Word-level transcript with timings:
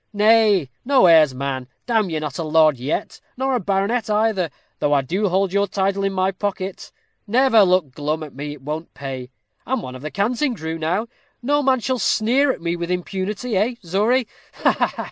Nay, 0.13 0.71
no 0.83 1.05
airs, 1.05 1.35
man; 1.35 1.67
damme 1.85 2.09
you're 2.09 2.19
not 2.21 2.39
a 2.39 2.43
lord 2.43 2.77
yet, 2.79 3.21
nor 3.37 3.53
a 3.53 3.59
baronet 3.59 4.09
either, 4.09 4.49
though 4.79 4.93
I 4.93 5.01
do 5.03 5.29
hold 5.29 5.53
your 5.53 5.67
title 5.67 6.03
in 6.03 6.11
my 6.11 6.31
pocket; 6.31 6.91
never 7.27 7.61
look 7.61 7.91
glum 7.91 8.23
at 8.23 8.33
me. 8.33 8.53
It 8.53 8.63
won't 8.63 8.95
pay. 8.95 9.29
I'm 9.63 9.83
one 9.83 9.93
of 9.93 10.01
the 10.01 10.09
Canting 10.09 10.55
Crew 10.55 10.79
now; 10.79 11.05
no 11.43 11.61
man 11.61 11.81
shall 11.81 11.99
sneer 11.99 12.51
at 12.51 12.61
me 12.61 12.75
with 12.75 12.89
impunity, 12.89 13.55
eh, 13.55 13.75
Zory? 13.85 14.25
Ha, 14.63 14.71
ha! 14.71 14.93